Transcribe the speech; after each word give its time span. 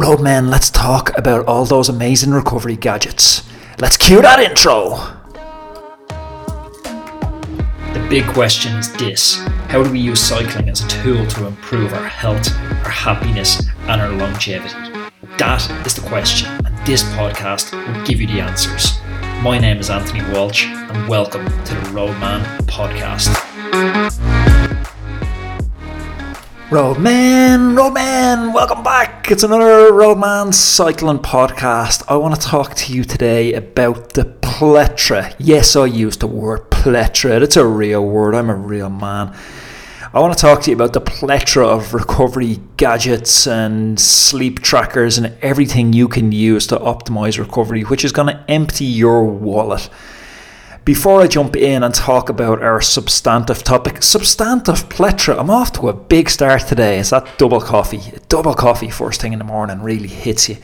Roadman, 0.00 0.48
let's 0.48 0.70
talk 0.70 1.14
about 1.18 1.44
all 1.44 1.66
those 1.66 1.90
amazing 1.90 2.32
recovery 2.32 2.74
gadgets. 2.74 3.42
Let's 3.78 3.98
cue 3.98 4.22
that 4.22 4.40
intro. 4.40 4.96
The 7.92 8.06
big 8.08 8.26
question 8.28 8.74
is 8.76 8.90
this 8.94 9.36
How 9.68 9.82
do 9.82 9.92
we 9.92 10.00
use 10.00 10.18
cycling 10.18 10.70
as 10.70 10.82
a 10.82 10.88
tool 10.88 11.26
to 11.26 11.46
improve 11.46 11.92
our 11.92 12.08
health, 12.08 12.50
our 12.82 12.88
happiness, 12.88 13.68
and 13.88 14.00
our 14.00 14.08
longevity? 14.12 14.74
That 15.36 15.70
is 15.86 15.94
the 15.94 16.08
question, 16.08 16.48
and 16.64 16.86
this 16.86 17.02
podcast 17.12 17.70
will 17.72 18.06
give 18.06 18.22
you 18.22 18.26
the 18.26 18.40
answers. 18.40 18.98
My 19.42 19.58
name 19.58 19.76
is 19.80 19.90
Anthony 19.90 20.22
Walsh, 20.32 20.64
and 20.64 21.08
welcome 21.08 21.44
to 21.44 21.74
the 21.74 21.90
Roadman 21.92 22.40
Podcast. 22.64 23.28
Roadman, 26.70 27.74
Roadman, 27.74 28.52
welcome 28.52 28.84
back. 28.84 29.28
It's 29.28 29.42
another 29.42 29.92
Roadman 29.92 30.52
Cycling 30.52 31.18
Podcast. 31.18 32.04
I 32.06 32.16
want 32.16 32.36
to 32.36 32.40
talk 32.40 32.76
to 32.76 32.94
you 32.94 33.02
today 33.02 33.54
about 33.54 34.12
the 34.12 34.24
plethora. 34.24 35.34
Yes, 35.40 35.74
I 35.74 35.86
used 35.86 36.20
the 36.20 36.28
word 36.28 36.70
plethora. 36.70 37.40
It's 37.40 37.56
a 37.56 37.66
real 37.66 38.06
word. 38.06 38.36
I'm 38.36 38.48
a 38.48 38.54
real 38.54 38.88
man. 38.88 39.36
I 40.14 40.20
want 40.20 40.32
to 40.32 40.40
talk 40.40 40.62
to 40.62 40.70
you 40.70 40.76
about 40.76 40.92
the 40.92 41.00
plethora 41.00 41.66
of 41.66 41.92
recovery 41.92 42.60
gadgets 42.76 43.48
and 43.48 43.98
sleep 43.98 44.60
trackers 44.60 45.18
and 45.18 45.36
everything 45.42 45.92
you 45.92 46.06
can 46.06 46.30
use 46.30 46.68
to 46.68 46.76
optimize 46.76 47.36
recovery, 47.36 47.82
which 47.82 48.04
is 48.04 48.12
going 48.12 48.28
to 48.28 48.44
empty 48.48 48.84
your 48.84 49.24
wallet. 49.24 49.90
Before 50.84 51.20
I 51.20 51.26
jump 51.26 51.56
in 51.56 51.82
and 51.82 51.94
talk 51.94 52.30
about 52.30 52.62
our 52.62 52.80
substantive 52.80 53.62
topic, 53.62 54.02
substantive 54.02 54.88
plethora, 54.88 55.38
I'm 55.38 55.50
off 55.50 55.72
to 55.74 55.90
a 55.90 55.92
big 55.92 56.30
start 56.30 56.62
today. 56.62 56.98
It's 56.98 57.10
that 57.10 57.36
double 57.36 57.60
coffee. 57.60 58.00
Double 58.28 58.54
coffee 58.54 58.88
first 58.88 59.20
thing 59.20 59.34
in 59.34 59.38
the 59.38 59.44
morning 59.44 59.82
really 59.82 60.08
hits 60.08 60.48
you. 60.48 60.56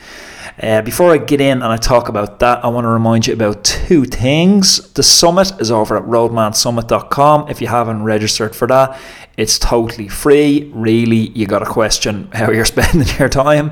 Uh, 0.61 0.81
before 0.81 1.13
I 1.13 1.17
get 1.17 1.39
in 1.39 1.61
and 1.61 1.71
I 1.71 1.77
talk 1.77 2.09
about 2.09 2.39
that, 2.39 2.65
I 2.65 2.67
want 2.69 2.85
to 2.85 2.89
remind 2.89 3.27
you 3.27 3.33
about 3.33 3.63
two 3.63 4.05
things. 4.05 4.91
The 4.93 5.03
summit 5.03 5.51
is 5.61 5.69
over 5.69 5.95
at 5.95 6.03
roadmansummit.com. 6.03 7.49
If 7.49 7.61
you 7.61 7.67
haven't 7.67 8.01
registered 8.01 8.55
for 8.55 8.67
that, 8.69 8.99
it's 9.37 9.59
totally 9.59 10.07
free. 10.07 10.71
Really, 10.73 11.29
you 11.29 11.45
got 11.45 11.61
a 11.61 11.67
question 11.67 12.31
how 12.33 12.49
you're 12.49 12.65
spending 12.75 13.07
your 13.19 13.29
time. 13.29 13.69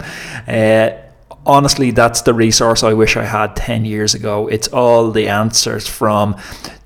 Uh, 0.48 0.92
honestly, 1.46 1.92
that's 1.92 2.22
the 2.22 2.34
resource 2.34 2.84
I 2.84 2.94
wish 2.94 3.16
I 3.16 3.26
had 3.26 3.56
10 3.56 3.86
years 3.86 4.14
ago. 4.14 4.48
It's 4.48 4.68
all 4.68 5.12
the 5.12 5.28
answers 5.28 5.88
from 5.88 6.36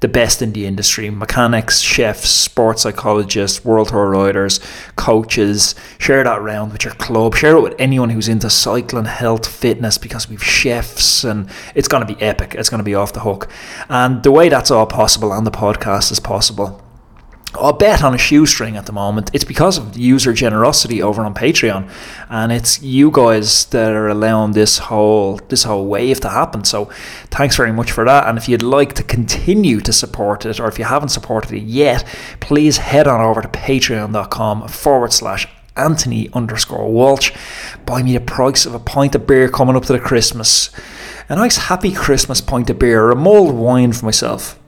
the 0.02 0.08
best 0.08 0.42
in 0.42 0.54
the 0.54 0.66
industry 0.66 1.10
mechanics, 1.10 1.82
chefs, 1.82 2.30
sports 2.30 2.84
psychologists, 2.84 3.66
world 3.66 3.90
tour 3.90 4.10
riders, 4.10 4.60
coaches. 4.96 5.76
Share 5.98 6.24
that 6.24 6.40
around 6.40 6.72
with 6.72 6.86
your 6.86 6.94
club. 6.96 7.36
Share 7.36 7.58
it 7.58 7.62
with 7.62 7.76
anyone 7.80 8.10
who's 8.10 8.28
into 8.28 8.50
cycling, 8.50 9.06
health, 9.06 9.48
fitness, 9.48 9.98
because 9.98 10.30
we've 10.30 10.44
chefs 10.44 11.24
and 11.24 11.50
it's 11.76 11.88
going 11.88 12.06
to 12.06 12.14
be 12.14 12.22
epic. 12.22 12.56
It's 12.56 12.70
going 12.70 12.80
to 12.80 12.84
be 12.84 12.96
off 12.96 13.14
the 13.14 13.22
hook. 13.22 13.50
And 13.90 14.24
the 14.24 14.32
way 14.32 14.50
that's 14.50 14.72
all 14.72 14.86
possible 14.86 15.32
on 15.32 15.44
the 15.44 15.52
podcast 15.52 16.12
is 16.12 16.20
possible 16.20 16.84
I'll 17.56 17.74
bet 17.74 18.04
on 18.04 18.14
a 18.14 18.18
shoestring 18.18 18.78
at 18.78 18.86
the 18.86 18.92
moment. 18.92 19.32
It's 19.34 19.44
because 19.44 19.80
of 19.80 19.98
user 19.98 20.34
generosity 20.34 21.02
over 21.02 21.24
on 21.24 21.34
Patreon, 21.34 21.90
and 22.30 22.52
it's 22.52 22.82
you 22.84 23.10
guys 23.10 23.66
that 23.68 23.92
are 23.92 24.08
allowing 24.08 24.52
this 24.52 24.78
whole 24.78 25.38
this 25.50 25.64
whole 25.64 25.88
wave 25.88 26.20
to 26.22 26.30
happen. 26.30 26.64
So, 26.64 26.86
thanks 27.32 27.56
very 27.56 27.72
much 27.72 27.92
for 27.92 28.06
that. 28.06 28.28
And 28.28 28.38
if 28.38 28.48
you'd 28.48 28.62
like 28.62 28.94
to 28.94 29.04
continue 29.04 29.80
to 29.82 29.92
support 29.92 30.46
it, 30.46 30.60
or 30.60 30.68
if 30.68 30.78
you 30.78 30.86
haven't 30.86 31.10
supported 31.10 31.52
it 31.52 31.64
yet, 31.64 32.06
please 32.40 32.78
head 32.78 33.08
on 33.08 33.20
over 33.20 33.42
to 33.42 33.48
patreon.com 33.48 34.68
forward 34.68 35.12
slash 35.12 35.48
Anthony 35.76 36.30
underscore 36.34 36.92
Walsh. 36.92 37.32
Buy 37.86 38.04
me 38.04 38.14
the 38.14 38.22
price 38.22 38.68
of 38.68 38.76
a 38.76 38.80
pint 38.80 39.16
of 39.16 39.26
beer 39.26 39.50
coming 39.50 39.76
up 39.76 39.86
to 39.86 39.94
the 39.94 40.00
Christmas. 40.00 40.70
A 41.30 41.36
nice 41.36 41.58
happy 41.58 41.94
Christmas 41.94 42.42
pint 42.42 42.70
of 42.70 42.78
beer, 42.78 43.06
or 43.06 43.12
a 43.12 43.16
mulled 43.16 43.56
wine 43.56 43.92
for 43.94 44.06
myself 44.06 44.59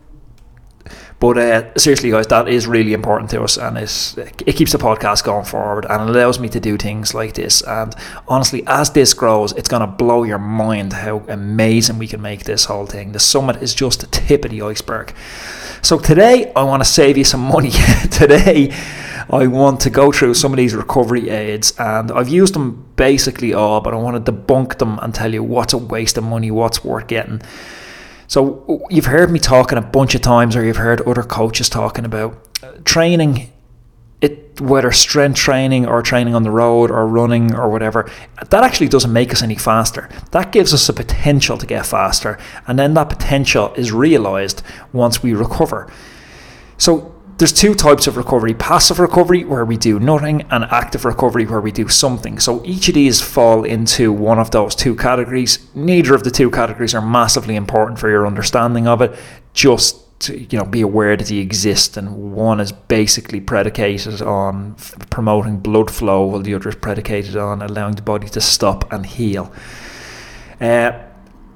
but 1.22 1.38
uh, 1.38 1.77
seriously, 1.77 2.09
guys, 2.09 2.25
that 2.28 2.50
is 2.50 2.66
really 2.66 2.94
important 2.94 3.29
to 3.29 3.44
us, 3.44 3.56
and 3.56 3.78
it 3.78 4.56
keeps 4.56 4.72
the 4.72 4.79
podcast 4.79 5.23
going 5.23 5.46
forward, 5.46 5.85
and 5.88 6.09
allows 6.09 6.40
me 6.40 6.50
to 6.50 6.59
do 6.59 6.78
things 6.78 7.13
like 7.13 7.35
this. 7.35 7.62
And 7.62 7.94
honestly, 8.28 8.63
as 8.66 8.90
this 8.90 9.13
grows, 9.13 9.51
it's 9.51 9.69
gonna 9.69 9.85
blow 9.85 10.23
your 10.23 10.40
mind 10.40 10.94
how 10.94 11.19
amazing 11.28 12.00
we 12.00 12.07
can 12.07 12.23
make 12.23 12.46
this 12.46 12.66
whole 12.66 12.88
thing. 12.88 13.12
The 13.12 13.19
summit 13.19 13.62
is 13.62 13.75
just 13.75 14.00
the 14.01 14.07
tip 14.07 14.46
of 14.46 14.50
the 14.50 14.63
iceberg. 14.63 15.13
So 15.84 16.00
today, 16.00 16.51
I 16.56 16.63
want 16.63 16.84
to 16.84 16.90
save 16.90 17.19
you 17.19 17.23
some 17.23 17.41
money. 17.56 17.72
today. 18.12 18.73
I 19.29 19.46
want 19.46 19.79
to 19.81 19.91
go 19.91 20.12
through 20.12 20.34
some 20.34 20.51
of 20.51 20.57
these 20.57 20.73
recovery 20.73 21.29
aids, 21.29 21.75
and 21.78 22.12
I've 22.12 22.29
used 22.29 22.56
them 22.56 22.84
basically 22.96 23.53
all, 23.53 23.79
but 23.79 23.94
I 23.94 23.97
want 23.97 24.25
to 24.25 24.31
debunk 24.31 24.79
them 24.79 24.97
and 25.00 25.13
tell 25.13 25.31
you 25.31 25.44
what's 25.44 25.73
a 25.73 25.78
waste 25.78 26.17
of 26.17 26.23
money, 26.23 26.50
what's 26.50 26.84
worth 26.84 27.06
getting. 27.06 27.44
So 28.31 28.88
you've 28.90 29.08
heard 29.08 29.30
me 29.30 29.40
talking 29.40 29.78
a 29.78 29.81
bunch 29.81 30.16
of 30.16 30.22
times, 30.22 30.56
or 30.56 30.64
you've 30.64 30.78
heard 30.78 31.02
other 31.02 31.22
coaches 31.22 31.68
talking 31.68 32.06
about 32.06 32.47
uh, 32.64 32.72
training. 32.86 33.52
It 34.22 34.62
whether 34.62 34.90
strength 34.94 35.36
training 35.36 35.86
or 35.86 36.02
training 36.02 36.34
on 36.34 36.44
the 36.44 36.50
road 36.50 36.91
or 36.91 37.06
running 37.08 37.53
or 37.53 37.70
whatever, 37.70 38.09
that 38.50 38.64
actually 38.64 38.88
doesn't 38.88 39.12
make 39.12 39.34
us 39.34 39.44
any 39.44 39.56
faster. 39.56 40.08
That 40.31 40.53
gives 40.53 40.74
us 40.74 40.88
the 40.88 40.94
potential 40.94 41.58
to 41.58 41.66
get 41.66 41.86
faster, 41.86 42.40
and 42.68 42.80
then 42.80 42.94
that 42.94 43.09
potential 43.09 43.74
is 43.74 43.91
realized 43.91 44.64
once 44.94 45.22
we 45.22 45.34
recover. 45.34 45.91
So 46.78 47.10
there's 47.41 47.52
two 47.52 47.74
types 47.74 48.06
of 48.06 48.18
recovery 48.18 48.53
passive 48.53 49.00
recovery 49.00 49.44
where 49.44 49.66
we 49.66 49.75
do 49.75 50.00
nothing 50.00 50.44
and 50.52 50.63
active 50.66 51.06
recovery 51.06 51.44
where 51.47 51.59
we 51.59 51.72
do 51.72 51.88
something. 51.88 52.38
So 52.38 52.63
each 52.63 52.88
of 52.88 52.94
these 52.94 53.19
fall 53.19 53.63
into 53.63 54.13
one 54.13 54.38
of 54.38 54.52
those 54.52 54.75
two 54.75 54.96
categories. 54.96 55.57
Neither 55.74 56.13
of 56.13 56.24
the 56.24 56.29
two 56.29 56.52
categories 56.52 56.94
are 56.94 57.02
massively 57.02 57.56
important 57.56 57.97
for 57.97 58.12
your 58.12 58.28
understanding 58.28 58.88
of 58.88 59.02
it. 59.02 59.16
Just 59.56 60.19
to, 60.19 60.40
you 60.40 60.59
know 60.59 60.66
be 60.66 60.81
aware 60.81 61.18
that 61.18 61.29
they 61.29 61.38
exist 61.38 61.97
and 61.97 62.31
one 62.31 62.59
is 62.59 62.72
basically 62.72 63.41
predicated 63.41 64.22
on 64.22 64.75
f- 64.78 64.94
promoting 65.09 65.58
blood 65.58 65.90
flow 65.90 66.23
while 66.28 66.41
the 66.41 66.53
other 66.53 66.69
is 66.69 66.75
predicated 66.75 67.35
on 67.35 67.63
allowing 67.63 67.96
the 67.96 68.03
body 68.03 68.29
to 68.29 68.40
stop 68.40 68.94
and 68.94 69.08
heal. 69.08 69.52
Uh, 70.59 70.91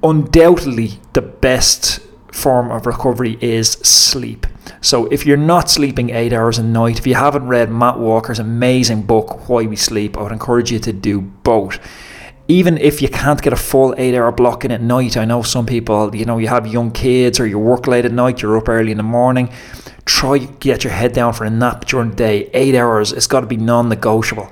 undoubtedly 0.02 0.98
the 1.12 1.22
best 1.22 2.00
form 2.32 2.72
of 2.72 2.86
recovery 2.86 3.38
is 3.40 3.70
sleep 3.70 4.48
so 4.80 5.06
if 5.06 5.26
you're 5.26 5.36
not 5.36 5.70
sleeping 5.70 6.10
eight 6.10 6.32
hours 6.32 6.58
a 6.58 6.62
night, 6.62 6.98
if 6.98 7.06
you 7.06 7.14
haven't 7.14 7.48
read 7.48 7.70
Matt 7.70 7.98
Walker's 7.98 8.38
amazing 8.38 9.02
book, 9.02 9.48
Why 9.48 9.66
We 9.66 9.76
Sleep, 9.76 10.16
I 10.16 10.22
would 10.22 10.32
encourage 10.32 10.70
you 10.70 10.78
to 10.80 10.92
do 10.92 11.20
both. 11.20 11.78
Even 12.48 12.78
if 12.78 13.02
you 13.02 13.08
can't 13.08 13.42
get 13.42 13.52
a 13.52 13.56
full 13.56 13.94
eight 13.98 14.14
hour 14.14 14.30
block 14.30 14.64
in 14.64 14.70
at 14.70 14.80
night, 14.80 15.16
I 15.16 15.24
know 15.24 15.42
some 15.42 15.66
people, 15.66 16.14
you 16.14 16.24
know, 16.24 16.38
you 16.38 16.48
have 16.48 16.66
young 16.66 16.92
kids 16.92 17.40
or 17.40 17.46
you 17.46 17.58
work 17.58 17.86
late 17.86 18.04
at 18.04 18.12
night, 18.12 18.42
you're 18.42 18.56
up 18.56 18.68
early 18.68 18.92
in 18.92 18.98
the 18.98 19.02
morning. 19.02 19.50
Try 20.04 20.38
get 20.38 20.84
your 20.84 20.92
head 20.92 21.12
down 21.12 21.32
for 21.32 21.44
a 21.44 21.50
nap 21.50 21.86
during 21.86 22.10
the 22.10 22.16
day. 22.16 22.50
Eight 22.52 22.76
hours, 22.76 23.12
it's 23.12 23.26
got 23.26 23.40
to 23.40 23.46
be 23.46 23.56
non 23.56 23.88
negotiable. 23.88 24.48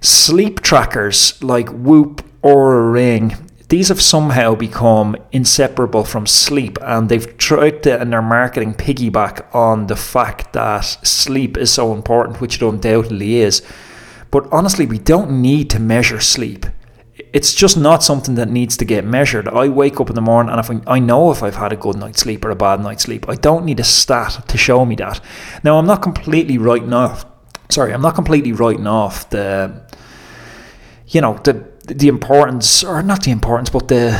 Sleep 0.00 0.62
trackers 0.62 1.42
like 1.42 1.68
Whoop 1.68 2.24
Oura 2.42 2.90
Ring 2.90 3.49
these 3.70 3.88
have 3.88 4.00
somehow 4.00 4.56
become 4.56 5.16
inseparable 5.30 6.04
from 6.04 6.26
sleep, 6.26 6.76
and 6.82 7.08
they've 7.08 7.38
tried 7.38 7.84
to, 7.84 8.02
in 8.02 8.10
their 8.10 8.20
marketing, 8.20 8.74
piggyback 8.74 9.46
on 9.54 9.86
the 9.86 9.94
fact 9.94 10.52
that 10.54 10.80
sleep 10.80 11.56
is 11.56 11.72
so 11.72 11.92
important, 11.94 12.40
which 12.40 12.56
it 12.56 12.66
undoubtedly 12.66 13.36
is. 13.36 13.62
But 14.32 14.48
honestly, 14.50 14.86
we 14.86 14.98
don't 14.98 15.40
need 15.40 15.70
to 15.70 15.78
measure 15.78 16.18
sleep. 16.18 16.66
It's 17.32 17.54
just 17.54 17.76
not 17.76 18.02
something 18.02 18.34
that 18.34 18.48
needs 18.48 18.76
to 18.76 18.84
get 18.84 19.04
measured. 19.04 19.46
I 19.46 19.68
wake 19.68 20.00
up 20.00 20.08
in 20.08 20.16
the 20.16 20.20
morning 20.20 20.50
and 20.50 20.58
if 20.58 20.70
I, 20.70 20.94
I 20.94 20.98
know 20.98 21.30
if 21.30 21.42
I've 21.42 21.56
had 21.56 21.72
a 21.72 21.76
good 21.76 21.96
night's 21.96 22.22
sleep 22.22 22.44
or 22.44 22.50
a 22.50 22.56
bad 22.56 22.80
night's 22.80 23.04
sleep. 23.04 23.28
I 23.28 23.36
don't 23.36 23.64
need 23.64 23.78
a 23.78 23.84
stat 23.84 24.48
to 24.48 24.58
show 24.58 24.84
me 24.84 24.96
that. 24.96 25.20
Now, 25.62 25.78
I'm 25.78 25.86
not 25.86 26.02
completely 26.02 26.58
writing 26.58 26.92
off. 26.92 27.24
Sorry, 27.68 27.92
I'm 27.92 28.02
not 28.02 28.16
completely 28.16 28.52
writing 28.52 28.88
off 28.88 29.30
the, 29.30 29.84
you 31.06 31.20
know, 31.20 31.34
the 31.44 31.70
the 31.90 32.08
importance, 32.08 32.84
or 32.84 33.02
not 33.02 33.24
the 33.24 33.30
importance, 33.30 33.70
but 33.70 33.88
the 33.88 34.16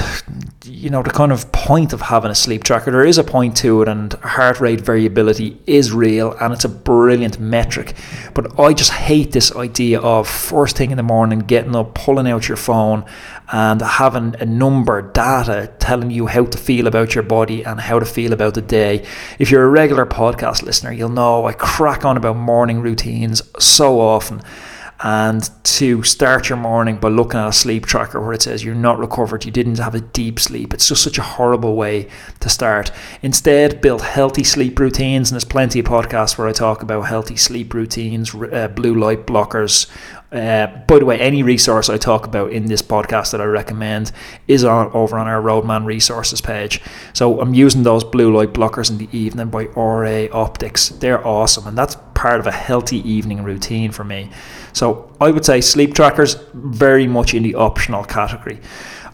you 0.65 0.91
know 0.91 1.03
the 1.03 1.11
kind 1.11 1.33
of 1.33 1.51
point 1.53 1.93
of 1.93 2.01
having 2.01 2.31
a 2.31 2.35
sleep 2.35 2.65
tracker. 2.65 2.91
There 2.91 3.05
is 3.05 3.19
a 3.19 3.25
point 3.25 3.57
to 3.59 3.83
it, 3.83 3.89
and 3.89 4.13
heart 4.15 4.61
rate 4.61 4.81
variability 4.81 5.61
is 5.67 5.93
real, 5.93 6.33
and 6.41 6.53
it's 6.53 6.65
a 6.65 6.69
brilliant 6.69 7.39
metric. 7.39 7.95
But 8.35 8.59
I 8.59 8.73
just 8.75 8.93
hate 8.93 9.33
this 9.33 9.55
idea 9.55 10.01
of 10.01 10.29
first 10.29 10.77
thing 10.77 10.91
in 10.91 10.97
the 10.97 11.03
morning 11.03 11.41
getting 11.41 11.77
up, 11.77 11.95
pulling 11.95 12.29
out 12.29 12.49
your 12.49 12.57
phone, 12.57 13.05
and 13.53 13.81
having 13.81 14.35
a 14.41 14.47
number, 14.47 15.03
data 15.03 15.73
telling 15.79 16.11
you 16.11 16.27
how 16.27 16.47
to 16.47 16.59
feel 16.59 16.87
about 16.87 17.15
your 17.15 17.25
body 17.25 17.65
and 17.65 17.81
how 17.81 17.99
to 17.99 18.07
feel 18.07 18.33
about 18.33 18.55
the 18.55 18.63
day. 18.63 19.07
If 19.39 19.51
you're 19.51 19.65
a 19.65 19.69
regular 19.69 20.07
podcast 20.07 20.63
listener, 20.63 20.93
you'll 20.93 21.09
know 21.09 21.47
I 21.47 21.53
crack 21.53 22.05
on 22.05 22.17
about 22.17 22.37
morning 22.37 22.81
routines 22.81 23.43
so 23.59 24.01
often 24.01 24.43
and 25.03 25.49
to 25.65 26.03
start 26.03 26.51
your 26.51 26.59
morning 26.59 26.97
by 26.99 27.09
looking 27.09 27.41
at 27.41 27.49
a 27.49 27.53
sleep 27.53 27.87
tracker 27.87 28.21
where 28.21 28.35
it 28.35 28.43
says 28.43 28.63
you're 28.63 28.75
not 28.75 28.99
recovered, 28.99 29.47
you 29.47 29.51
didn't 29.51 29.79
have 29.79 29.95
a 29.95 30.01
deep 30.01 30.39
sleep. 30.39 30.75
It's 30.75 30.89
just 30.89 31.03
such 31.03 31.17
a 31.17 31.23
horrible 31.23 31.75
way 31.75 32.09
to 32.41 32.51
start. 32.51 32.93
Instead, 33.23 33.81
build 33.81 34.03
healthy 34.03 34.45
sleep 34.45 34.79
routines, 34.79 35.31
and 35.31 35.37
there's 35.37 35.45
plenty 35.45 35.81
of 35.81 35.87
podcasts 35.87 36.37
where 36.37 36.49
I 36.49 36.53
talk 36.53 36.83
about 36.83 37.03
healthy 37.03 37.37
sleep 37.37 37.73
routines, 37.73 38.35
uh, 38.35 38.69
blue 38.69 38.95
light 38.95 39.27
blockers, 39.27 39.91
uh, 40.33 40.69
by 40.87 41.01
the 41.01 41.05
way, 41.05 41.19
any 41.19 41.43
resource 41.43 41.89
I 41.89 41.97
talk 41.97 42.25
about 42.25 42.53
in 42.53 42.67
this 42.67 42.83
podcast 42.83 43.33
that 43.33 43.41
I 43.41 43.45
recommend 43.45 44.13
is 44.47 44.65
on 44.65 44.91
over 44.93 45.19
on 45.19 45.27
our 45.27 45.43
Roadman 45.43 45.85
resources 45.85 46.41
page. 46.41 46.81
So 47.13 47.41
I'm 47.41 47.53
using 47.53 47.83
those 47.83 48.05
blue 48.05 48.35
light 48.35 48.53
blockers 48.53 48.91
in 48.91 48.99
the 48.99 49.09
evening 49.17 49.49
by 49.49 49.65
RA 49.65 50.27
Optics. 50.33 50.91
They're 50.91 51.27
awesome, 51.27 51.67
and 51.67 51.77
that's 51.77 51.97
part 52.15 52.39
of 52.39 52.47
a 52.47 52.53
healthy 52.53 52.99
evening 53.09 53.43
routine 53.43 53.91
for 53.91 54.05
me. 54.05 54.31
So 54.73 55.11
I 55.21 55.33
would 55.33 55.45
say 55.45 55.61
sleep 55.61 55.95
trackers 55.95 56.37
very 56.55 57.09
much 57.09 57.35
in 57.35 57.43
the 57.43 57.57
optional 57.57 58.05
category. 58.05 58.61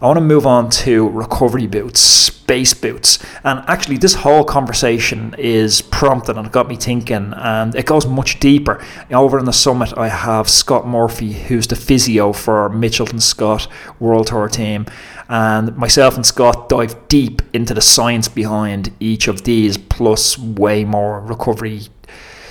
I 0.01 0.07
want 0.07 0.19
to 0.19 0.25
move 0.25 0.47
on 0.47 0.69
to 0.71 1.09
recovery 1.09 1.67
boots, 1.67 2.01
space 2.01 2.75
boots. 2.75 3.19
And 3.45 3.65
actually, 3.67 3.97
this 3.97 4.15
whole 4.15 4.45
conversation 4.45 5.35
is 5.39 5.81
prompted 5.81 6.37
and 6.37 6.47
it 6.47 6.53
got 6.53 6.69
me 6.69 6.77
thinking, 6.77 7.33
and 7.35 7.75
it 7.75 7.87
goes 7.87 8.07
much 8.07 8.39
deeper. 8.39 8.85
Over 9.11 9.39
in 9.39 9.47
the 9.47 9.55
summit, 9.55 9.97
I 9.97 10.09
have 10.09 10.51
Scott 10.51 10.87
Murphy, 10.87 11.33
who's 11.33 11.67
the 11.67 11.77
physio 11.77 12.35
for 12.35 12.69
Mitchelton 12.69 13.23
Scott 13.23 13.69
World 13.99 14.27
Tour 14.27 14.49
team. 14.49 14.85
And 15.31 15.75
myself 15.77 16.15
and 16.15 16.27
Scott 16.27 16.69
dive 16.69 17.09
deep 17.09 17.41
into 17.55 17.73
the 17.73 17.81
science 17.81 18.29
behind 18.29 18.93
each 19.01 19.29
of 19.29 19.45
these, 19.45 19.79
plus 19.79 20.39
way 20.39 20.85
more 20.85 21.21
recovery 21.21 21.89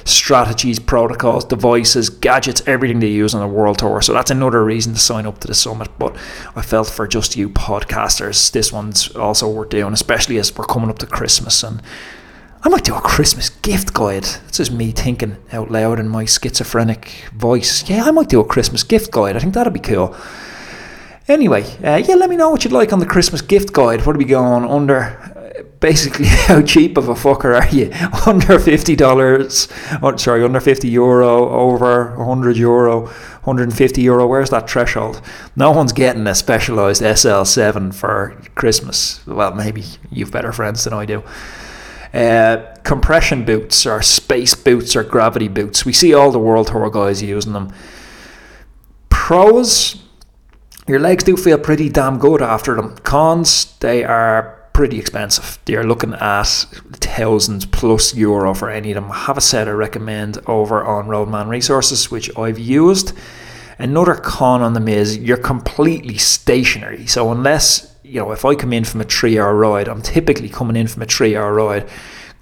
strategies, 0.05 0.79
protocols, 0.79 1.43
devices, 1.43 2.09
gadgets, 2.09 2.65
everything 2.67 2.99
they 2.99 3.07
use 3.07 3.33
on 3.33 3.41
the 3.41 3.53
world 3.53 3.79
tour. 3.79 4.01
So 4.01 4.13
that's 4.13 4.31
another 4.31 4.63
reason 4.63 4.93
to 4.93 4.99
sign 4.99 5.25
up 5.25 5.39
to 5.39 5.47
the 5.47 5.53
summit. 5.53 5.89
But 5.99 6.15
I 6.55 6.61
felt 6.61 6.87
for 6.87 7.07
just 7.07 7.35
you 7.35 7.49
podcasters, 7.49 8.51
this 8.51 8.71
one's 8.71 9.13
also 9.15 9.49
worth 9.49 9.69
doing, 9.69 9.93
especially 9.93 10.37
as 10.37 10.55
we're 10.55 10.65
coming 10.65 10.89
up 10.89 10.99
to 10.99 11.07
Christmas 11.07 11.63
and 11.63 11.81
I 12.65 12.69
might 12.69 12.83
do 12.83 12.95
a 12.95 13.01
Christmas 13.01 13.49
gift 13.49 13.93
guide. 13.93 14.23
That's 14.23 14.57
just 14.57 14.71
me 14.71 14.89
thinking 14.89 15.37
out 15.51 15.69
loud 15.69 15.99
in 15.99 16.09
my 16.09 16.25
schizophrenic 16.25 17.29
voice. 17.31 17.87
Yeah, 17.87 18.05
I 18.05 18.11
might 18.11 18.27
do 18.27 18.39
a 18.39 18.45
Christmas 18.45 18.81
gift 18.81 19.11
guide. 19.11 19.35
I 19.35 19.39
think 19.39 19.53
that'd 19.53 19.71
be 19.71 19.79
cool. 19.79 20.15
Anyway, 21.27 21.61
uh, 21.83 21.97
yeah, 21.97 22.15
let 22.15 22.27
me 22.27 22.35
know 22.35 22.49
what 22.49 22.63
you'd 22.63 22.73
like 22.73 22.91
on 22.91 22.97
the 22.97 23.05
Christmas 23.05 23.41
gift 23.41 23.71
guide. 23.71 24.03
What 24.05 24.15
are 24.15 24.17
we 24.19 24.25
going 24.25 24.65
under? 24.65 25.34
Basically 25.79 26.25
how 26.47 26.61
cheap 26.61 26.97
of 26.97 27.09
a 27.09 27.13
fucker 27.13 27.59
are 27.59 27.73
you? 27.73 27.85
Under 28.25 28.57
$50 28.59 30.01
oh, 30.01 30.17
sorry 30.17 30.43
under 30.43 30.59
50 30.59 30.87
euro 30.89 31.49
over 31.49 32.15
100 32.17 32.57
euro 32.57 33.05
150 33.05 34.01
euro 34.01 34.27
where's 34.27 34.49
that 34.49 34.69
threshold? 34.69 35.21
No 35.55 35.71
one's 35.71 35.93
getting 35.93 36.27
a 36.27 36.35
specialized 36.35 37.01
sl7 37.01 37.93
for 37.93 38.41
christmas. 38.55 39.25
Well 39.27 39.53
maybe 39.53 39.83
you've 40.11 40.31
better 40.31 40.51
friends 40.51 40.83
than 40.83 40.93
i 40.93 41.05
do. 41.05 41.23
Uh, 42.13 42.73
compression 42.83 43.43
boots 43.43 43.85
or 43.85 44.01
space 44.01 44.55
boots 44.55 44.95
or 44.95 45.03
gravity 45.03 45.49
boots. 45.49 45.85
We 45.85 45.91
see 45.91 46.13
all 46.13 46.31
the 46.31 46.39
world 46.39 46.67
tour 46.67 46.89
guys 46.89 47.21
using 47.21 47.53
them. 47.53 47.73
Pros 49.09 50.01
your 50.87 50.99
legs 50.99 51.23
do 51.23 51.35
feel 51.35 51.57
pretty 51.57 51.89
damn 51.89 52.19
good 52.19 52.41
after 52.41 52.75
them. 52.75 52.95
Cons 52.97 53.75
they 53.79 54.03
are 54.03 54.54
pretty 54.75 54.99
expensive. 54.99 55.57
They 55.63 55.75
are 55.77 55.85
looking 55.85 56.15
at 56.15 56.43
thousands 56.99 57.65
plus 57.65 58.13
euro 58.13 58.53
for 58.53 58.69
any 58.69 58.91
of 58.91 58.95
them. 58.95 59.09
I 59.09 59.19
have 59.19 59.37
a 59.37 59.41
set 59.41 59.69
I 59.69 59.71
recommend 59.71 60.37
over 60.47 60.83
on 60.83 61.07
Roadman 61.07 61.47
Resources, 61.47 62.11
which 62.11 62.29
I've 62.37 62.59
used. 62.59 63.13
Another 63.79 64.15
con 64.15 64.61
on 64.61 64.73
them 64.73 64.89
is 64.89 65.17
you're 65.17 65.37
completely 65.37 66.17
stationary. 66.17 67.07
So 67.07 67.31
unless 67.31 67.95
you 68.03 68.19
know, 68.19 68.33
if 68.33 68.43
I 68.43 68.53
come 68.53 68.73
in 68.73 68.83
from 68.83 68.99
a 68.99 69.05
three-hour 69.05 69.55
ride, 69.55 69.87
I'm 69.87 70.01
typically 70.01 70.49
coming 70.49 70.75
in 70.75 70.87
from 70.87 71.03
a 71.03 71.05
three-hour 71.05 71.53
ride 71.53 71.89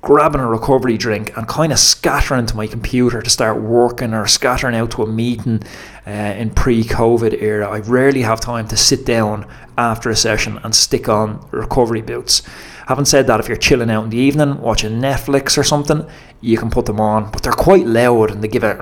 grabbing 0.04 0.42
a 0.42 0.48
recovery 0.48 0.98
drink 0.98 1.36
and 1.38 1.48
kind 1.48 1.72
of 1.72 1.80
scattering 1.80 2.46
to 2.46 2.58
my 2.58 2.68
computer 2.68 3.22
to 3.22 3.30
start 3.30 3.62
working 3.62 4.14
or 4.14 4.28
scattering 4.28 4.76
out 4.76 4.92
to 4.92 5.02
a 5.02 5.08
meeting 5.08 5.64
uh, 6.06 6.10
in 6.10 6.50
pre-COVID 6.50 7.42
era. 7.42 7.70
I 7.70 7.80
rarely 7.80 8.22
have 8.24 8.42
time 8.42 8.68
to 8.68 8.76
sit 8.76 9.06
down 9.06 9.48
after 9.78 10.10
a 10.10 10.16
session 10.16 10.60
and 10.62 10.76
stick 10.76 11.08
on 11.08 11.48
recovery 11.52 12.02
boots. 12.02 12.42
Having 12.88 13.06
said 13.06 13.28
that, 13.28 13.40
if 13.40 13.48
you're 13.48 13.58
chilling 13.58 13.90
out 13.90 14.04
in 14.06 14.10
the 14.10 14.18
evening, 14.18 14.60
watching 14.60 15.00
Netflix 15.00 15.58
or 15.58 15.64
something, 15.64 16.06
you 16.42 16.58
can 16.58 16.70
put 16.70 16.86
them 16.86 17.00
on, 17.00 17.32
but 17.32 17.42
they're 17.42 17.54
quite 17.54 17.86
loud 17.86 18.32
and 18.32 18.44
they 18.44 18.50
give 18.50 18.64
a 18.64 18.76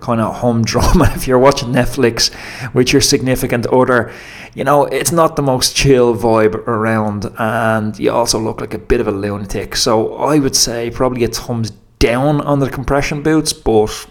kind 0.00 0.20
of 0.20 0.36
humdrum. 0.36 1.02
If 1.14 1.26
you're 1.26 1.38
watching 1.38 1.72
Netflix 1.72 2.30
with 2.74 2.92
your 2.92 3.00
significant 3.00 3.66
other, 3.66 4.12
you 4.54 4.64
know, 4.64 4.84
it's 4.84 5.12
not 5.12 5.36
the 5.36 5.42
most 5.42 5.74
chill 5.74 6.14
vibe 6.14 6.54
around, 6.66 7.30
and 7.38 7.98
you 7.98 8.12
also 8.12 8.38
look 8.38 8.60
like 8.60 8.74
a 8.74 8.78
bit 8.78 9.00
of 9.00 9.08
a 9.08 9.12
lunatic. 9.12 9.76
So 9.76 10.16
I 10.16 10.38
would 10.38 10.54
say 10.54 10.90
probably 10.90 11.24
a 11.24 11.28
thumbs 11.28 11.70
down 11.98 12.42
on 12.42 12.58
the 12.58 12.68
compression 12.68 13.22
boots, 13.22 13.52
but 13.54 14.06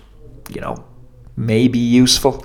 you 0.49 0.61
know, 0.61 0.83
maybe 1.35 1.79
useful. 1.79 2.43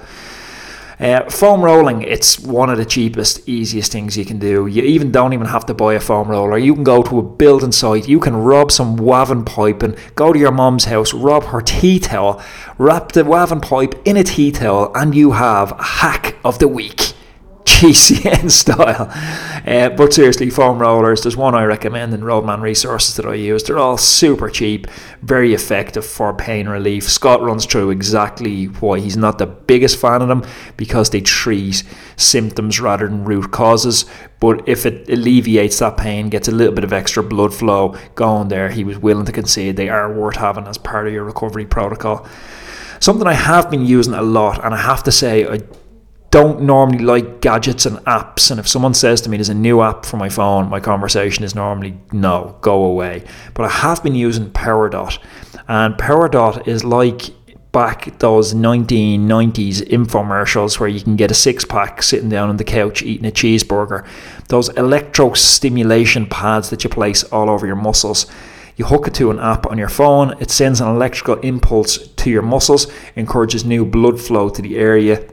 Uh, 1.01 1.31
foam 1.31 1.63
rolling, 1.63 2.03
it's 2.03 2.41
one 2.41 2.69
of 2.69 2.77
the 2.77 2.85
cheapest, 2.85 3.49
easiest 3.49 3.93
things 3.93 4.17
you 4.17 4.25
can 4.25 4.41
do. 4.41 4.67
You 4.67 4.83
even 4.83 5.13
don't 5.13 5.33
even 5.33 5.47
have 5.47 5.65
to 5.67 5.75
buy 5.75 5.95
a 5.95 6.01
foam 6.01 6.27
roller. 6.27 6.59
You 6.59 6.75
can 6.75 6.83
go 6.83 7.05
to 7.05 7.21
a 7.21 7.23
building 7.23 7.71
site, 7.71 8.09
you 8.09 8.19
can 8.19 8.35
rob 8.35 8.73
some 8.73 8.97
wavin 8.97 9.45
pipe 9.45 9.85
and 9.85 9.97
go 10.17 10.33
to 10.33 10.39
your 10.39 10.51
mom's 10.51 10.87
house, 10.87 11.15
rob 11.15 11.45
her 11.45 11.61
tea 11.61 12.01
towel, 12.01 12.43
wrap 12.79 13.13
the 13.13 13.25
wavin 13.25 13.61
pipe 13.61 13.95
in 14.05 14.17
a 14.17 14.25
tea 14.25 14.51
towel, 14.51 14.91
and 14.97 15.15
you 15.15 15.33
have 15.33 15.71
a 15.71 15.83
hack 15.83 16.35
of 16.45 16.59
the 16.59 16.67
week. 16.67 17.13
GCN 17.79 18.51
style. 18.63 19.09
Uh, 19.65 19.89
but 19.91 20.13
seriously, 20.13 20.51
foam 20.51 20.81
rollers, 20.81 21.23
there's 21.23 21.37
one 21.37 21.55
I 21.55 21.63
recommend 21.63 22.13
in 22.13 22.25
Roadman 22.25 22.61
Resources 22.61 23.15
that 23.15 23.27
I 23.27 23.35
use. 23.35 23.63
They're 23.63 23.79
all 23.79 23.97
super 23.97 24.51
cheap, 24.51 24.89
very 25.23 25.55
effective 25.55 26.05
for 26.05 26.35
pain 26.35 26.69
relief. 26.69 27.09
Scott 27.09 27.41
runs 27.41 27.67
through 27.67 27.91
exactly 27.91 28.65
why 28.65 28.99
he's 28.99 29.17
not 29.17 29.39
the 29.39 29.47
biggest 29.47 29.97
fan 29.97 30.23
of 30.23 30.29
them 30.29 30.45
because 30.77 31.11
they 31.11 31.21
treat 31.21 31.85
symptoms 32.17 32.81
rather 32.81 33.07
than 33.07 33.25
root 33.25 33.53
causes. 33.53 34.07
But 34.41 34.69
if 34.69 34.85
it 34.85 35.09
alleviates 35.09 35.79
that 35.79 35.97
pain, 35.97 36.31
gets 36.31 36.49
a 36.49 36.53
little 36.53 36.75
bit 36.75 36.85
of 36.85 36.93
extra 36.93 37.23
blood 37.23 37.55
flow 37.55 37.97
going 38.17 38.49
there, 38.49 38.71
he 38.71 38.83
was 38.83 38.99
willing 38.99 39.27
to 39.27 39.33
concede 39.33 39.77
they 39.77 39.89
are 39.89 40.13
worth 40.13 40.37
having 40.37 40.67
as 40.67 40.79
part 40.79 41.07
of 41.07 41.13
your 41.13 41.23
recovery 41.23 41.67
protocol. 41.67 42.27
Something 42.99 43.29
I 43.29 43.35
have 43.35 43.71
been 43.71 43.87
using 43.87 44.15
a 44.15 44.23
lot, 44.23 44.65
and 44.65 44.75
I 44.75 44.79
have 44.79 45.05
to 45.05 45.13
say, 45.13 45.47
I 45.47 45.61
don't 46.39 46.61
normally 46.61 47.01
like 47.01 47.41
gadgets 47.41 47.85
and 47.85 47.97
apps. 48.05 48.53
And 48.53 48.61
if 48.61 48.69
someone 48.69 48.95
says 48.95 49.21
to 49.23 49.29
me 49.29 49.37
there's 49.37 49.49
a 49.49 49.55
new 49.55 49.83
app 49.83 50.07
for 50.07 50.19
my 50.19 50.29
phone, 50.29 50.71
my 50.71 50.79
conversation 50.79 51.43
is 51.43 51.57
normally 51.57 51.99
no, 52.13 52.57
go 52.61 52.85
away. 52.85 53.25
But 53.55 53.65
I 53.65 53.71
have 53.71 54.05
been 54.05 54.15
using 54.15 54.49
PowerDot. 54.53 55.19
And 55.67 55.95
PowerDot 55.97 56.69
is 56.69 56.85
like 56.85 57.23
back 57.73 58.17
those 58.21 58.55
1990s 58.55 59.83
infomercials 59.89 60.79
where 60.79 60.89
you 60.89 61.01
can 61.01 61.17
get 61.17 61.33
a 61.33 61.35
six 61.35 61.65
pack 61.65 62.05
sitting 62.05 62.29
down 62.29 62.51
on 62.51 62.57
the 62.57 62.63
couch 62.63 63.03
eating 63.03 63.27
a 63.27 63.33
cheeseburger. 63.33 64.07
Those 64.47 64.69
electro 64.77 65.33
stimulation 65.33 66.27
pads 66.27 66.71
that 66.71 66.85
you 66.85 66.91
place 66.91 67.25
all 67.25 67.51
over 67.51 67.67
your 67.67 67.75
muscles. 67.75 68.27
You 68.77 68.85
hook 68.85 69.09
it 69.09 69.15
to 69.15 69.33
an 69.33 69.41
app 69.41 69.67
on 69.67 69.77
your 69.77 69.89
phone, 69.89 70.41
it 70.41 70.53
sends 70.53 70.81
an 70.81 70.87
electrical 70.87 71.41
impulse 71.41 72.07
to 72.07 72.31
your 72.31 72.43
muscles, 72.43 72.87
encourages 73.17 73.65
new 73.65 73.85
blood 73.85 74.21
flow 74.21 74.49
to 74.51 74.63
the 74.63 74.79
area 74.79 75.29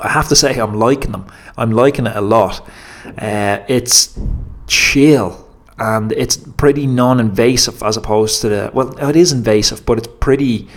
I 0.00 0.08
have 0.08 0.28
to 0.28 0.36
say 0.36 0.58
I'm 0.58 0.74
liking 0.74 1.12
them. 1.12 1.26
I'm 1.56 1.72
liking 1.72 2.06
it 2.06 2.16
a 2.16 2.20
lot. 2.20 2.66
Uh, 3.16 3.60
it's 3.68 4.18
chill 4.66 5.48
and 5.78 6.12
it's 6.12 6.36
pretty 6.36 6.86
non-invasive 6.86 7.82
as 7.82 7.96
opposed 7.96 8.40
to 8.42 8.48
the 8.48 8.70
well, 8.74 8.96
it 8.98 9.16
is 9.16 9.32
invasive, 9.32 9.86
but 9.86 9.98
it's 9.98 10.08
pretty 10.20 10.68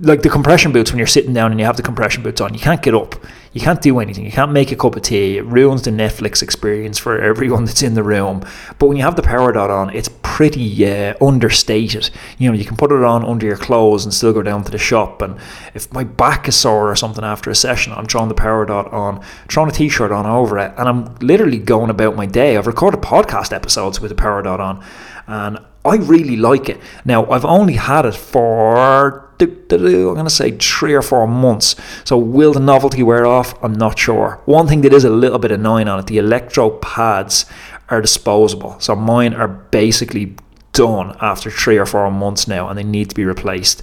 like 0.00 0.22
the 0.22 0.28
compression 0.28 0.72
boots 0.72 0.90
when 0.90 0.98
you're 0.98 1.06
sitting 1.06 1.32
down 1.32 1.50
and 1.50 1.60
you 1.60 1.66
have 1.66 1.76
the 1.76 1.82
compression 1.82 2.22
boots 2.22 2.40
on. 2.40 2.54
You 2.54 2.60
can't 2.60 2.82
get 2.82 2.94
up 2.94 3.14
you 3.52 3.60
can't 3.60 3.82
do 3.82 3.98
anything. 4.00 4.24
You 4.24 4.32
can't 4.32 4.52
make 4.52 4.72
a 4.72 4.76
cup 4.76 4.96
of 4.96 5.02
tea. 5.02 5.36
It 5.36 5.44
ruins 5.44 5.82
the 5.82 5.90
Netflix 5.90 6.42
experience 6.42 6.98
for 6.98 7.20
everyone 7.20 7.66
that's 7.66 7.82
in 7.82 7.94
the 7.94 8.02
room. 8.02 8.44
But 8.78 8.86
when 8.86 8.96
you 8.96 9.02
have 9.02 9.16
the 9.16 9.22
PowerDot 9.22 9.68
on, 9.68 9.90
it's 9.90 10.08
pretty 10.22 10.86
uh, 10.90 11.14
understated. 11.20 12.08
You 12.38 12.48
know, 12.48 12.56
you 12.56 12.64
can 12.64 12.76
put 12.76 12.90
it 12.90 13.04
on 13.04 13.24
under 13.24 13.44
your 13.46 13.58
clothes 13.58 14.04
and 14.04 14.14
still 14.14 14.32
go 14.32 14.42
down 14.42 14.64
to 14.64 14.70
the 14.70 14.78
shop. 14.78 15.20
And 15.20 15.38
if 15.74 15.92
my 15.92 16.04
back 16.04 16.48
is 16.48 16.56
sore 16.56 16.90
or 16.90 16.96
something 16.96 17.24
after 17.24 17.50
a 17.50 17.54
session, 17.54 17.92
I'm 17.92 18.06
throwing 18.06 18.28
the 18.28 18.34
PowerDot 18.34 18.90
on, 18.92 19.22
throwing 19.48 19.68
a 19.68 19.72
t-shirt 19.72 20.10
on 20.10 20.24
over 20.24 20.58
it, 20.58 20.72
and 20.78 20.88
I'm 20.88 21.14
literally 21.16 21.58
going 21.58 21.90
about 21.90 22.16
my 22.16 22.24
day. 22.24 22.56
I've 22.56 22.66
recorded 22.66 23.02
podcast 23.02 23.52
episodes 23.52 24.00
with 24.00 24.08
the 24.08 24.22
PowerDot 24.22 24.60
on, 24.60 24.84
and 25.26 25.58
I 25.84 25.96
really 25.96 26.36
like 26.36 26.68
it. 26.68 26.80
Now, 27.04 27.28
I've 27.30 27.44
only 27.44 27.74
had 27.74 28.06
it 28.06 28.14
for 28.14 29.28
I'm 29.42 29.58
going 29.68 30.24
to 30.24 30.30
say 30.30 30.52
three 30.52 30.94
or 30.94 31.02
four 31.02 31.26
months. 31.26 31.74
So 32.04 32.16
will 32.16 32.52
the 32.52 32.60
novelty 32.60 33.02
wear 33.02 33.26
off? 33.26 33.54
I'm 33.62 33.72
not 33.72 33.98
sure. 33.98 34.40
One 34.44 34.68
thing 34.68 34.82
that 34.82 34.92
is 34.92 35.04
a 35.04 35.10
little 35.10 35.38
bit 35.38 35.50
annoying 35.50 35.88
on 35.88 35.98
it, 35.98 36.06
the 36.06 36.18
electro 36.18 36.70
pads 36.70 37.46
are 37.88 38.00
disposable. 38.00 38.78
So 38.78 38.94
mine 38.94 39.34
are 39.34 39.48
basically 39.48 40.36
done 40.72 41.16
after 41.20 41.50
three 41.50 41.78
or 41.78 41.86
four 41.86 42.10
months 42.10 42.46
now, 42.46 42.68
and 42.68 42.78
they 42.78 42.84
need 42.84 43.10
to 43.10 43.14
be 43.14 43.24
replaced. 43.24 43.82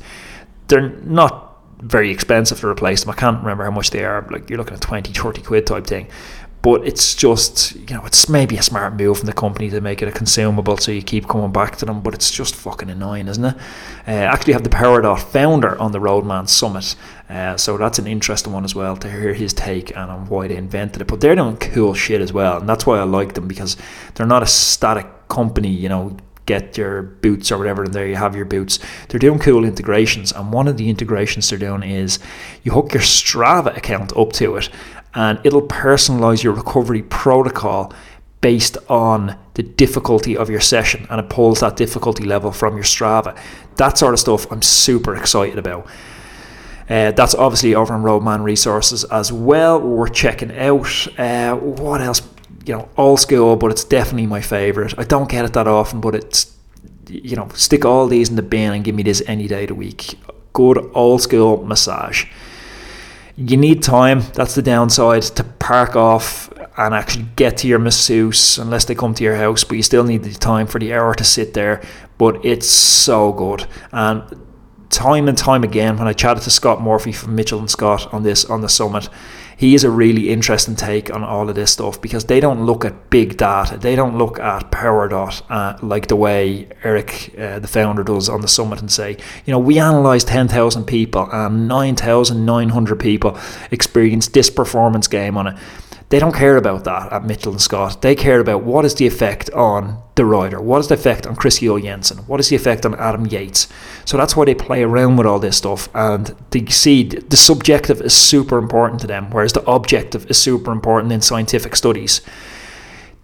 They're 0.67 0.89
not 0.89 1.49
very 1.81 2.11
expensive 2.11 2.59
to 2.59 2.67
replace 2.67 3.01
them. 3.01 3.11
I 3.11 3.15
can't 3.15 3.39
remember 3.39 3.63
how 3.63 3.71
much 3.71 3.91
they 3.91 4.03
are. 4.03 4.27
Like 4.29 4.49
you're 4.49 4.57
looking 4.57 4.73
at 4.73 4.81
20, 4.81 5.13
30 5.13 5.41
quid 5.41 5.67
type 5.67 5.87
thing. 5.87 6.07
But 6.61 6.85
it's 6.85 7.15
just, 7.15 7.73
you 7.75 7.95
know, 7.95 8.05
it's 8.05 8.27
maybe 8.27 8.57
a 8.57 8.61
smart 8.61 8.93
move 8.95 9.19
from 9.19 9.27
the 9.27 9.33
company 9.33 9.69
to 9.69 9.79
make 9.79 10.01
it 10.01 10.09
a 10.09 10.11
consumable 10.11 10.75
so 10.75 10.91
you 10.91 11.01
keep 11.01 11.27
coming 11.27 11.53
back 11.53 11.77
to 11.77 11.85
them, 11.85 12.01
but 12.01 12.13
it's 12.13 12.31
just 12.31 12.53
fucking 12.53 12.89
annoying, 12.89 13.29
isn't 13.29 13.45
it? 13.45 13.55
Uh, 14.05 14.11
actually 14.11 14.53
have 14.53 14.63
the 14.63 14.69
PowerDot 14.69 15.19
founder 15.19 15.79
on 15.79 15.93
the 15.93 16.01
Roadman 16.01 16.47
Summit, 16.47 16.97
uh, 17.29 17.55
so 17.55 17.77
that's 17.77 17.97
an 17.97 18.07
interesting 18.07 18.51
one 18.51 18.65
as 18.65 18.75
well 18.75 18.97
to 18.97 19.09
hear 19.09 19.33
his 19.33 19.53
take 19.53 19.95
and 19.95 20.11
on 20.11 20.27
why 20.27 20.49
they 20.49 20.57
invented 20.57 21.01
it. 21.01 21.07
But 21.07 21.21
they're 21.21 21.35
doing 21.35 21.55
cool 21.57 21.93
shit 21.93 22.19
as 22.19 22.33
well, 22.33 22.59
and 22.59 22.67
that's 22.67 22.85
why 22.85 22.99
I 22.99 23.03
like 23.03 23.35
them 23.35 23.47
because 23.47 23.77
they're 24.15 24.25
not 24.25 24.43
a 24.43 24.47
static 24.47 25.07
company, 25.29 25.69
you 25.69 25.87
know, 25.87 26.17
get 26.45 26.79
your 26.79 27.03
boots 27.03 27.51
or 27.51 27.59
whatever, 27.59 27.83
and 27.83 27.93
there 27.93 28.07
you 28.07 28.15
have 28.15 28.35
your 28.35 28.43
boots. 28.43 28.79
They're 29.07 29.19
doing 29.19 29.37
cool 29.37 29.63
integrations, 29.63 30.31
and 30.31 30.51
one 30.51 30.67
of 30.67 30.77
the 30.77 30.89
integrations 30.89 31.47
they're 31.47 31.59
doing 31.59 31.83
is 31.83 32.17
you 32.63 32.71
hook 32.71 32.93
your 32.93 33.03
Strava 33.03 33.77
account 33.77 34.17
up 34.17 34.33
to 34.33 34.55
it, 34.57 34.69
and 35.19 35.37
it'll 35.43 35.67
personalize 35.67 36.43
your 36.43 36.53
recovery 36.53 37.01
protocol 37.03 37.93
based 38.39 38.77
on 38.87 39.37
the 39.55 39.63
difficulty 39.63 40.37
of 40.37 40.49
your 40.49 40.61
session 40.61 41.05
and 41.09 41.19
it 41.19 41.29
pulls 41.29 41.59
that 41.59 41.75
difficulty 41.75 42.23
level 42.23 42.53
from 42.53 42.75
your 42.75 42.85
Strava. 42.85 43.37
That 43.75 43.97
sort 43.97 44.13
of 44.13 44.21
stuff 44.21 44.49
I'm 44.49 44.61
super 44.61 45.17
excited 45.17 45.59
about. 45.59 45.87
Uh, 46.89 47.11
that's 47.11 47.35
obviously 47.35 47.75
over 47.75 47.93
on 47.93 48.01
Roadman 48.01 48.43
Resources 48.43 49.03
as 49.03 49.29
well. 49.29 49.81
We're 49.81 50.07
checking 50.07 50.57
out. 50.57 51.19
Uh, 51.19 51.57
what 51.57 51.99
else? 51.99 52.21
You 52.65 52.75
know, 52.75 52.89
old 52.95 53.19
school, 53.19 53.57
but 53.57 53.71
it's 53.71 53.83
definitely 53.83 54.25
my 54.25 54.39
favourite. 54.39 54.97
I 54.97 55.03
don't 55.03 55.29
get 55.29 55.43
it 55.43 55.51
that 55.51 55.67
often, 55.67 55.99
but 55.99 56.15
it's, 56.15 56.55
you 57.09 57.35
know, 57.35 57.49
stick 57.55 57.83
all 57.83 58.07
these 58.07 58.29
in 58.29 58.37
the 58.37 58.41
bin 58.41 58.71
and 58.71 58.85
give 58.85 58.95
me 58.95 59.03
this 59.03 59.21
any 59.27 59.49
day 59.49 59.63
of 59.63 59.67
the 59.67 59.75
week. 59.75 60.17
Good 60.53 60.77
old 60.93 61.21
school 61.21 61.65
massage 61.65 62.25
you 63.39 63.57
need 63.57 63.81
time. 63.81 64.21
That's 64.33 64.55
the 64.55 64.61
downside 64.61 65.23
to 65.23 65.43
park 65.43 65.95
off 65.95 66.51
and 66.77 66.93
actually 66.93 67.25
get 67.35 67.57
to 67.57 67.67
your 67.67 67.79
masseuse 67.79 68.57
unless 68.57 68.85
they 68.85 68.95
come 68.95 69.13
to 69.13 69.23
your 69.23 69.35
house. 69.35 69.63
But 69.63 69.77
you 69.77 69.83
still 69.83 70.03
need 70.03 70.23
the 70.23 70.33
time 70.33 70.67
for 70.67 70.79
the 70.79 70.93
hour 70.93 71.15
to 71.15 71.23
sit 71.23 71.53
there. 71.53 71.81
But 72.17 72.43
it's 72.43 72.69
so 72.69 73.31
good 73.31 73.65
and 73.91 74.23
time 74.89 75.27
and 75.27 75.37
time 75.37 75.63
again 75.63 75.97
when 75.97 76.07
I 76.07 76.13
chatted 76.13 76.43
to 76.43 76.51
Scott 76.51 76.81
Murphy 76.81 77.11
from 77.11 77.37
Mitchelton 77.37 77.69
Scott 77.69 78.13
on 78.13 78.23
this 78.23 78.43
on 78.45 78.61
the 78.61 78.69
summit, 78.69 79.07
he 79.59 79.75
is 79.75 79.83
a 79.83 79.91
really 79.91 80.29
interesting 80.29 80.73
take 80.73 81.13
on 81.13 81.21
all 81.21 81.49
of 81.49 81.55
this 81.55 81.69
stuff 81.69 81.99
because 81.99 82.23
they 82.25 82.39
don't 82.39 82.65
look 82.65 82.85
at 82.85 83.09
big 83.09 83.35
data. 83.35 83.77
They 83.77 83.93
don't 83.93 84.17
look 84.17 84.39
at 84.39 84.71
PowerDot 84.71 85.41
uh, 85.49 85.77
like 85.81 86.07
the 86.07 86.15
way 86.15 86.69
Eric, 86.81 87.35
uh, 87.37 87.59
the 87.59 87.67
founder, 87.67 88.01
does 88.01 88.29
on 88.29 88.39
the 88.39 88.47
summit 88.47 88.79
and 88.79 88.89
say, 88.89 89.17
you 89.45 89.51
know, 89.51 89.59
we 89.59 89.77
analysed 89.77 90.29
10,000 90.29 90.85
people 90.85 91.27
and 91.33 91.67
9,900 91.67 92.99
people 93.01 93.37
experienced 93.69 94.31
this 94.31 94.49
performance 94.49 95.09
game 95.09 95.35
on 95.35 95.47
it. 95.47 95.57
They 96.09 96.17
don't 96.17 96.33
care 96.33 96.57
about 96.57 96.85
that 96.85 97.13
at 97.13 97.21
Mitchelton 97.21 97.61
Scott. 97.61 98.01
They 98.01 98.15
care 98.15 98.39
about 98.39 98.63
what 98.63 98.83
is 98.83 98.95
the 98.95 99.05
effect 99.05 99.51
on 99.51 100.01
the 100.15 100.25
rider, 100.25 100.59
what 100.59 100.79
is 100.79 100.87
the 100.87 100.95
effect 100.95 101.27
on 101.27 101.35
Chris 101.35 101.59
Juul-Jensen, 101.59 102.19
what 102.25 102.39
is 102.39 102.49
the 102.49 102.55
effect 102.55 102.83
on 102.83 102.95
Adam 102.95 103.27
Yates. 103.27 103.67
So 104.05 104.17
that's 104.17 104.35
why 104.35 104.45
they 104.45 104.55
play 104.55 104.81
around 104.81 105.17
with 105.17 105.27
all 105.27 105.37
this 105.37 105.57
stuff, 105.57 105.87
and 105.93 106.35
they 106.49 106.65
see 106.65 107.03
the 107.03 107.37
subjective 107.37 108.01
is 108.01 108.13
super 108.13 108.57
important 108.57 109.01
to 109.01 109.07
them, 109.07 109.29
whereas 109.29 109.53
the 109.53 109.63
objective 109.69 110.29
is 110.31 110.37
super 110.39 110.71
important 110.71 111.13
in 111.13 111.21
scientific 111.21 111.75
studies. 111.75 112.21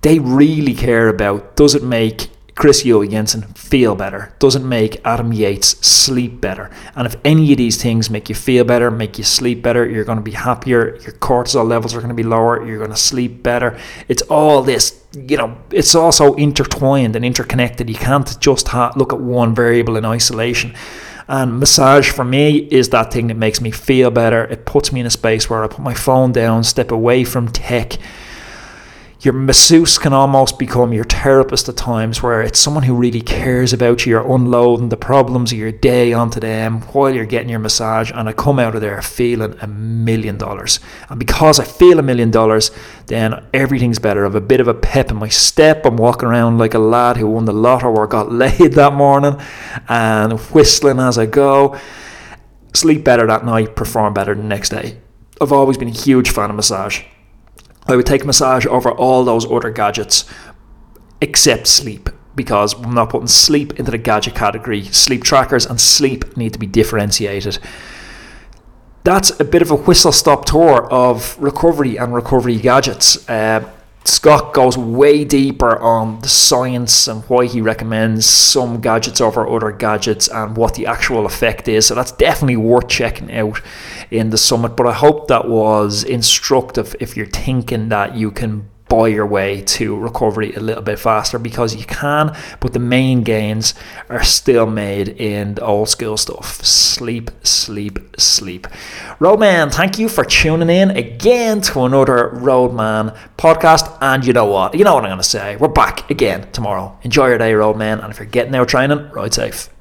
They 0.02 0.20
really 0.20 0.76
care 0.76 1.08
about 1.08 1.56
does 1.56 1.74
it 1.74 1.84
make 1.84 2.30
Chris 2.56 2.84
Juul-Jensen 2.84 3.42
feel 3.54 3.96
better, 3.96 4.34
doesn't 4.40 4.68
make 4.68 5.02
Adam 5.04 5.34
Yates 5.34 5.68
sleep 5.86 6.40
better. 6.40 6.72
And 6.96 7.06
if 7.06 7.18
any 7.26 7.52
of 7.52 7.58
these 7.58 7.82
things 7.82 8.10
make 8.10 8.30
you 8.30 8.36
feel 8.36 8.64
better, 8.64 8.90
make 8.90 9.18
you 9.18 9.26
sleep 9.26 9.62
better, 9.62 9.86
you're 9.86 10.06
going 10.06 10.20
to 10.20 10.24
be 10.24 10.32
happier, 10.32 10.96
your 11.02 11.12
cortisol 11.14 11.68
levels 11.68 11.94
are 11.94 12.00
going 12.00 12.10
to 12.10 12.16
be 12.16 12.24
lower, 12.24 12.66
you're 12.66 12.78
going 12.78 12.92
to 12.92 12.96
sleep 12.98 13.44
better. 13.44 13.78
It's 14.08 14.22
all 14.24 14.62
this, 14.62 15.04
you 15.14 15.36
know, 15.36 15.58
it's 15.70 15.96
also 15.96 16.34
intertwined 16.36 17.18
and 17.18 17.26
interconnected. 17.26 17.90
You 17.90 17.98
can't 17.98 18.40
just 18.40 18.70
ha- 18.70 18.94
look 18.96 19.12
at 19.12 19.20
one 19.20 19.54
variable 19.54 19.98
in 19.98 20.06
isolation. 20.06 20.74
And 21.28 21.60
massage 21.60 22.10
for 22.10 22.24
me 22.24 22.70
is 22.72 22.90
that 22.90 23.12
thing 23.12 23.28
that 23.28 23.36
makes 23.36 23.60
me 23.60 23.72
feel 23.72 24.12
better. 24.12 24.46
It 24.46 24.66
puts 24.66 24.94
me 24.94 25.02
in 25.02 25.06
a 25.06 25.12
space 25.12 25.50
where 25.50 25.64
I 25.64 25.68
put 25.68 25.80
my 25.80 25.94
phone 25.94 26.32
down, 26.32 26.64
step 26.64 26.92
away 26.92 27.26
from 27.26 27.50
tech 27.50 27.98
your 29.26 29.34
masseuse 29.34 29.98
can 29.98 30.14
almost 30.14 30.60
become 30.60 30.94
your 30.94 31.04
therapist 31.04 31.68
at 31.68 31.76
times, 31.76 32.22
where 32.22 32.42
it's 32.42 32.60
someone 32.60 32.84
who 32.84 32.94
really 32.94 33.22
cares 33.22 33.74
about 33.74 34.06
you. 34.06 34.12
You're 34.12 34.36
unloading 34.36 34.90
the 34.90 34.98
problems 34.98 35.52
of 35.52 35.58
your 35.58 35.72
day 35.72 36.14
onto 36.14 36.40
them 36.40 36.82
while 36.94 37.14
you're 37.14 37.26
getting 37.26 37.50
your 37.50 37.60
massage, 37.60 38.12
and 38.14 38.30
I 38.30 38.34
come 38.34 38.60
out 38.60 38.76
of 38.76 38.82
there 38.82 39.02
feeling 39.02 39.56
a 39.62 39.68
million 39.68 40.38
dollars. 40.38 40.80
And 41.10 41.20
because 41.20 41.60
I 41.60 41.64
feel 41.64 41.98
a 41.98 42.04
million 42.04 42.30
dollars, 42.30 42.70
then 43.08 43.44
everything's 43.54 43.98
better. 43.98 44.22
I 44.22 44.28
have 44.28 44.36
a 44.36 44.42
bit 44.42 44.60
of 44.60 44.68
a 44.68 44.74
pep 44.76 45.10
in 45.10 45.18
my 45.18 45.30
step. 45.30 45.86
I'm 45.86 45.98
walking 45.98 46.30
around 46.30 46.60
like 46.60 46.76
a 46.76 46.80
lad 46.80 47.18
who 47.18 47.28
won 47.28 47.46
the 47.46 47.54
lotto 47.54 47.90
or 47.90 48.06
got 48.06 48.32
laid 48.32 48.74
that 48.74 48.94
morning, 48.94 49.42
and 49.90 50.40
whistling 50.40 51.00
as 51.00 51.18
I 51.18 51.26
go. 51.26 51.78
Sleep 52.74 53.04
better 53.04 53.26
that 53.26 53.44
night, 53.44 53.76
perform 53.76 54.14
better 54.14 54.36
the 54.36 54.44
next 54.44 54.70
day. 54.70 55.00
I've 55.42 55.52
always 55.52 55.78
been 55.78 55.88
a 55.88 55.92
huge 55.92 56.30
fan 56.30 56.52
of 56.52 56.56
massage. 56.56 57.04
I 57.88 57.96
would 57.96 58.06
take 58.06 58.26
massage 58.26 58.66
over 58.66 58.92
all 58.92 59.24
those 59.24 59.50
other 59.50 59.70
gadgets 59.70 60.26
except 61.22 61.68
sleep 61.68 62.10
because 62.36 62.74
I'm 62.74 62.94
not 62.94 63.10
putting 63.10 63.28
sleep 63.28 63.80
into 63.80 63.92
the 63.92 63.98
gadget 63.98 64.36
category. 64.36 64.84
Sleep 64.86 65.24
trackers 65.24 65.66
and 65.66 65.80
sleep 65.80 66.36
need 66.36 66.54
to 66.54 66.60
be 66.60 66.68
differentiated. 66.68 67.60
That's 69.04 69.40
a 69.40 69.46
bit 69.46 69.62
of 69.62 69.72
a 69.72 69.76
whistle 69.76 70.12
stop 70.12 70.46
tour 70.46 70.92
of 70.92 71.38
recovery 71.40 71.96
and 71.98 72.14
recovery 72.14 72.58
gadgets. 72.58 73.28
Uh, 73.30 73.70
Scott 74.08 74.54
goes 74.54 74.78
way 74.78 75.26
deeper 75.26 75.80
on 75.80 76.20
the 76.22 76.30
science 76.30 77.08
and 77.08 77.24
why 77.24 77.48
he 77.48 77.60
recommends 77.60 78.28
some 78.28 78.80
gadgets 78.80 79.20
over 79.20 79.48
other 79.48 79.72
gadgets 79.72 80.28
and 80.28 80.56
what 80.56 80.76
the 80.76 80.86
actual 80.86 81.26
effect 81.26 81.68
is. 81.68 81.88
So 81.88 81.96
that's 81.96 82.12
definitely 82.12 82.58
worth 82.58 82.88
checking 82.88 83.36
out 83.36 83.62
in 84.12 84.30
the 84.30 84.38
summit. 84.38 84.76
But 84.76 84.86
I 84.86 84.94
hope 84.94 85.28
that 85.28 85.48
was 85.48 86.04
instructive 86.04 86.96
if 87.00 87.18
you're 87.18 87.26
thinking 87.26 87.90
that 87.90 88.16
you 88.16 88.30
can 88.30 88.70
buy 88.96 89.08
your 89.10 89.26
way 89.26 89.62
to 89.62 89.98
recovery 89.98 90.54
a 90.54 90.60
little 90.60 90.82
bit 90.82 90.98
faster 90.98 91.38
because 91.38 91.76
you 91.76 91.86
can, 91.86 92.36
but 92.62 92.72
the 92.72 92.80
main 92.80 93.24
gains 93.24 93.74
are 94.10 94.24
still 94.24 94.66
made 94.66 95.10
in 95.10 95.56
the 95.56 95.62
old 95.62 95.90
school 95.90 96.16
stuff. 96.16 96.64
Sleep, 96.64 97.30
sleep, 97.44 98.00
sleep. 98.18 98.68
Roadman, 99.20 99.70
thank 99.70 100.00
you 100.00 100.08
for 100.08 100.24
tuning 100.24 100.70
in 100.70 100.92
again 100.92 101.60
to 101.62 101.82
another 101.82 102.30
Roadman 102.30 103.14
podcast. 103.38 103.98
And 104.00 104.26
you 104.26 104.32
know 104.32 104.46
what? 104.46 104.76
You 104.76 104.86
know 104.86 104.94
what 104.94 105.04
I'm 105.04 105.10
going 105.10 105.18
to 105.18 105.24
say. 105.24 105.58
We're 105.58 105.68
back 105.68 106.10
again 106.10 106.50
tomorrow. 106.54 106.98
Enjoy 107.04 107.28
your 107.28 107.38
day, 107.38 107.54
Roadman. 107.54 108.00
And 108.00 108.12
if 108.12 108.20
you're 108.20 108.28
getting 108.28 108.56
out 108.56 108.70
training, 108.70 109.10
ride 109.12 109.34
safe. 109.34 109.75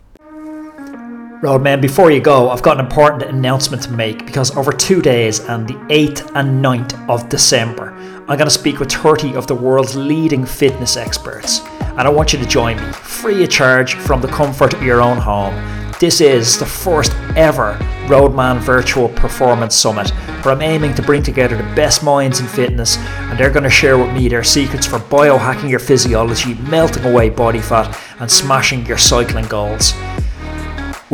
Roadman, 1.45 1.83
before 1.83 2.11
you 2.11 2.23
go, 2.23 2.49
I've 2.49 2.63
got 2.63 2.81
an 2.81 2.87
important 2.87 3.25
announcement 3.25 3.83
to 3.83 3.91
make 3.91 4.25
because 4.25 4.57
over 4.57 4.73
two 4.73 5.03
days 5.03 5.41
on 5.41 5.67
the 5.67 5.75
8th 5.91 6.33
and 6.35 6.65
9th 6.65 7.07
of 7.07 7.29
December, 7.29 7.91
I'm 7.93 8.39
going 8.39 8.47
to 8.47 8.51
speak 8.51 8.81
with 8.81 8.91
30 8.91 9.35
of 9.35 9.47
the 9.47 9.55
world's 9.55 9.95
leading 9.95 10.47
fitness 10.47 10.97
experts. 10.97 11.61
And 11.81 12.01
I 12.01 12.09
want 12.09 12.33
you 12.33 12.39
to 12.39 12.47
join 12.47 12.79
me, 12.79 12.93
free 12.95 13.45
of 13.45 13.51
charge 13.51 13.93
from 13.93 14.23
the 14.23 14.29
comfort 14.29 14.73
of 14.73 14.83
your 14.83 15.03
own 15.03 15.19
home. 15.19 15.55
This 16.01 16.23
is 16.23 16.59
the 16.59 16.65
first 16.65 17.13
ever 17.37 17.77
Roadman 18.09 18.59
Virtual 18.61 19.11
Performance 19.11 19.77
Summit, 19.77 20.09
where 20.47 20.55
I'm 20.55 20.63
aiming 20.63 20.95
to 20.95 21.03
bring 21.03 21.23
together 21.23 21.59
the 21.59 21.75
best 21.75 22.03
minds 22.03 22.41
in 22.41 22.47
fitness, 22.47 22.97
and 22.97 23.39
they're 23.39 23.51
going 23.51 23.65
to 23.65 23.69
share 23.69 23.99
with 23.99 24.15
me 24.15 24.29
their 24.29 24.45
secrets 24.45 24.87
for 24.87 24.99
biohacking 24.99 25.69
your 25.69 25.79
physiology, 25.79 26.55
melting 26.55 27.05
away 27.05 27.29
body 27.29 27.61
fat, 27.61 27.95
and 28.19 28.33
smashing 28.33 28.87
your 28.87 28.97
cycling 28.97 29.47
goals. 29.49 29.93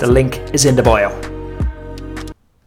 The 0.00 0.08
link 0.08 0.38
is 0.52 0.64
in 0.64 0.74
the 0.74 0.82
bio. 0.82 1.35